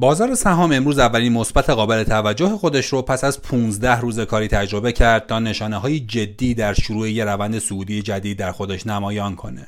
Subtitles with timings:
[0.00, 4.92] بازار سهام امروز اولین مثبت قابل توجه خودش رو پس از 15 روز کاری تجربه
[4.92, 9.66] کرد تا نشانه های جدی در شروع یه روند سعودی جدید در خودش نمایان کنه.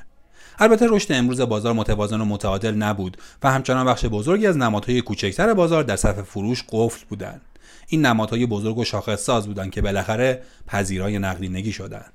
[0.58, 5.54] البته رشد امروز بازار متوازن و متعادل نبود و همچنان بخش بزرگی از نمادهای کوچکتر
[5.54, 7.40] بازار در صف فروش قفل بودند.
[7.88, 12.12] این نمادهای بزرگ و شاخص ساز بودند که بالاخره پذیرای نقدینگی شدند.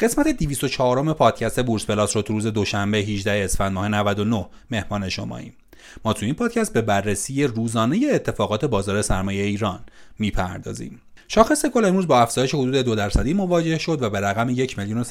[0.00, 5.54] قسمت 204 پادکست بورس پلاس رو تو روز دوشنبه 18 اسفند ماه 99 مهمان شماییم.
[6.04, 9.80] ما تو این پادکست به بررسی روزانه اتفاقات بازار سرمایه ایران
[10.18, 11.00] می‌پردازیم.
[11.28, 15.04] شاخص کل امروز با افزایش حدود دو درصدی مواجه شد و به رقم 1 میلیون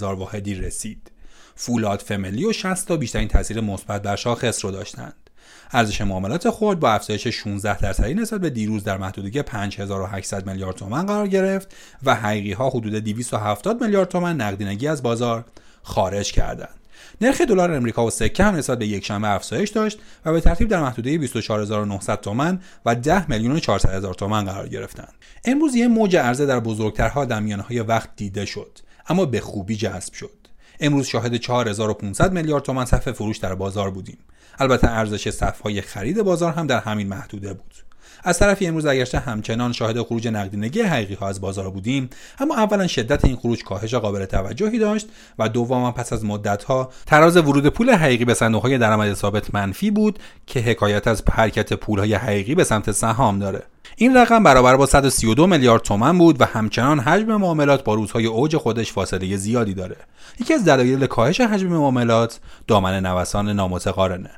[0.00, 1.10] واحدی رسید.
[1.54, 5.25] فولاد فملی و 60 تا بیشترین تاثیر مثبت بر شاخص رو داشتند.
[5.72, 11.06] ارزش معاملات خود با افزایش 16 درصدی نسبت به دیروز در محدوده 5800 میلیارد تومان
[11.06, 15.44] قرار گرفت و حقیقی ها حدود 270 میلیارد تومان نقدینگی از بازار
[15.82, 16.74] خارج کردند.
[17.20, 20.68] نرخ دلار امریکا و سکه هم نسبت به یک شنبه افزایش داشت و به ترتیب
[20.68, 25.12] در محدوده 24900 تومان و 10 میلیون 400 هزار تومان قرار گرفتند.
[25.44, 30.12] امروز یک موج عرضه در بزرگترها در میانهای وقت دیده شد اما به خوبی جذب
[30.12, 30.45] شد.
[30.80, 34.18] امروز شاهد 4500 میلیارد تومان صف فروش در بازار بودیم.
[34.58, 37.85] البته ارزش صفهای خرید بازار هم در همین محدوده بود
[38.24, 42.86] از طرفی امروز اگرچه همچنان شاهد خروج نقدینگی حقیقی ها از بازار بودیم اما اولا
[42.86, 47.66] شدت این خروج کاهش قابل توجهی داشت و دوما پس از مدت ها تراز ورود
[47.66, 52.14] پول حقیقی به صندوق های درآمد ثابت منفی بود که حکایت از حرکت پول های
[52.14, 53.62] حقیقی به سمت سهام داره.
[53.96, 58.56] این رقم برابر با 132 میلیارد تومن بود و همچنان حجم معاملات با روزهای اوج
[58.56, 59.96] خودش فاصله زیادی داره.
[60.40, 64.30] یکی از دلایل کاهش حجم معاملات دامن نوسان نامتقارنه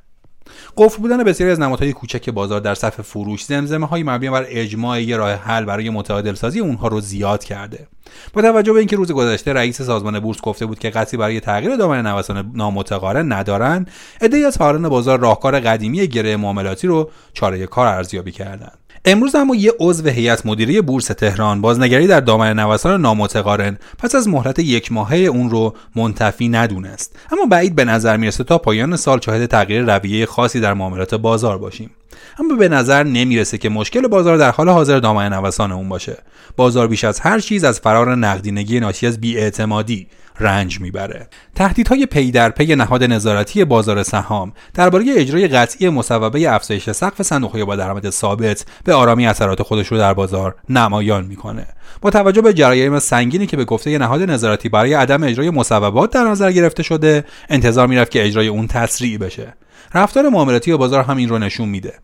[0.76, 5.02] قفل بودن بسیاری از نمادهای کوچک بازار در صف فروش زمزمه های مبنی بر اجماع
[5.02, 7.88] یه راه حل برای متعادل سازی اونها رو زیاد کرده.
[8.32, 11.76] با توجه به اینکه روز گذشته رئیس سازمان بورس گفته بود که قصی برای تغییر
[11.76, 13.90] دامن نوسان نامتقارن ندارند
[14.20, 19.54] عدهای از فعالان بازار راهکار قدیمی گره معاملاتی رو چاره کار ارزیابی کردند امروز اما
[19.54, 24.92] یه عضو هیئت مدیره بورس تهران بازنگری در دامن نوسان نامتقارن پس از مهلت یک
[24.92, 27.16] ماهه اون رو منتفی ندونست.
[27.32, 31.58] اما بعید به نظر می‌رسه تا پایان سال شاهد تغییر رویه خاصی در معاملات بازار
[31.58, 31.90] باشیم.
[32.38, 36.16] اما به نظر نمی‌رسه که مشکل بازار در حال حاضر دامن نوسان اون باشه.
[36.56, 40.06] بازار بیش از هر چیز از فرار نقدینگی ناشی از بیاعتمادی
[40.40, 41.28] رنج می‌بره.
[41.54, 47.64] تهدیدهای پی در پی نهاد نظارتی بازار سهام درباره اجرای قطعی مصوبه افزایش سقف صندوقهای
[47.64, 51.66] با درآمد ثابت به آرامی اثرات خودش رو در بازار نمایان می‌کنه.
[52.00, 56.24] با توجه به جرایم سنگینی که به گفته نهاد نظارتی برای عدم اجرای مصوبات در
[56.24, 59.54] نظر گرفته شده انتظار می‌رفت که اجرای اون تسریع بشه.
[59.94, 61.94] رفتار معاملاتی بازار هم این رو نشون میده.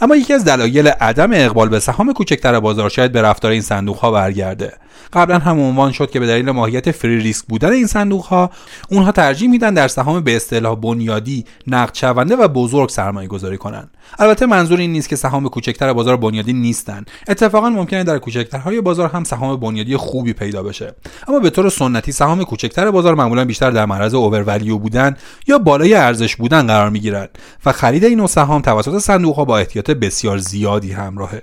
[0.00, 3.96] اما یکی از دلایل عدم اقبال به سهام کوچکتر بازار شاید به رفتار این صندوق
[3.96, 4.72] ها برگرده.
[5.12, 8.50] قبلا هم عنوان شد که به دلیل ماهیت فری ریسک بودن این صندوق ها
[8.90, 13.90] اونها ترجیح میدن در سهام به اصطلاح بنیادی نقد شونده و بزرگ سرمایه گذاری کنند
[14.18, 17.04] البته منظور این نیست که سهام کوچکتر بازار بنیادی نیستن.
[17.28, 20.94] اتفاقا ممکنه در کوچکترهای بازار هم سهام بنیادی خوبی پیدا بشه.
[21.28, 25.16] اما به طور سنتی سهام کوچکتر بازار معمولا بیشتر در معرض اوورولیو بودن
[25.46, 27.28] یا بالای ارزش بودن قرار می‌گیرند
[27.66, 31.42] و خرید این نوع سهام توسط صندوق ها با احتیاط بسیار زیادی همراهه.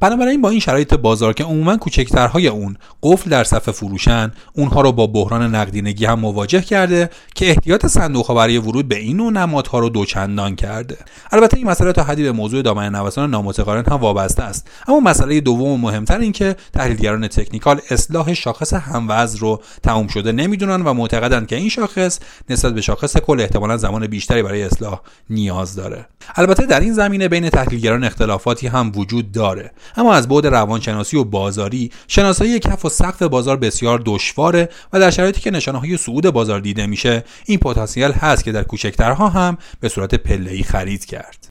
[0.00, 4.92] بنابراین با این شرایط بازار که عموما کوچکترهای اون قفل در صف فروشن اونها رو
[4.92, 9.32] با بحران نقدینگی هم مواجه کرده که احتیاط صندوق ها برای ورود به این نوع
[9.32, 10.98] نمادها رو دوچندان کرده.
[11.32, 14.70] البته این مسئله تا حدی به موضوع دامن نوسان نامتقارن هم وابسته است.
[14.88, 20.32] اما مسئله دوم و مهمتر این که تحلیلگران تکنیکال اصلاح شاخص هموز رو تموم شده
[20.32, 22.18] نمی‌دونن و معتقدند که این شاخص
[22.50, 25.00] نسبت به شاخص کل احتمالا زمان بیشتری برای اصلاح
[25.30, 26.06] نیاز داره.
[26.36, 29.45] البته در این زمینه بین تحلیلگران اختلافاتی هم وجود داره
[29.96, 35.10] اما از بعد روانشناسی و بازاری شناسایی کف و سقف بازار بسیار دشواره و در
[35.10, 39.58] شرایطی که نشانه های صعود بازار دیده میشه این پتانسیل هست که در کوچکترها هم
[39.80, 41.36] به صورت پله‌ای خرید کرد.